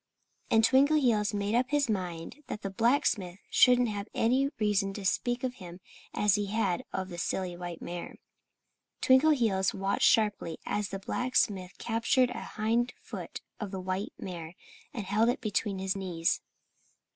And 0.49 0.63
Twinkleheels 0.63 1.31
made 1.31 1.53
up 1.53 1.69
his 1.69 1.87
mind 1.87 2.41
that 2.47 2.63
the 2.63 2.71
blacksmith 2.71 3.37
shouldn't 3.51 3.89
have 3.89 4.07
any 4.15 4.49
reason 4.57 4.93
to 4.95 5.05
speak 5.05 5.43
of 5.43 5.53
him 5.61 5.79
as 6.11 6.33
he 6.33 6.47
had 6.47 6.83
of 6.91 7.09
the 7.09 7.19
silly 7.19 7.55
white 7.55 7.83
mare. 7.83 8.15
Twinkleheels 9.03 9.75
watched 9.75 10.07
sharply 10.07 10.57
as 10.65 10.89
the 10.89 10.97
blacksmith 10.97 11.77
captured 11.77 12.31
a 12.31 12.41
hind 12.57 12.93
foot 12.99 13.41
of 13.59 13.69
the 13.69 13.79
white 13.79 14.13
mare's 14.17 14.55
and 14.91 15.05
held 15.05 15.29
it 15.29 15.39
between 15.39 15.77
his 15.77 15.95
knees. 15.95 16.41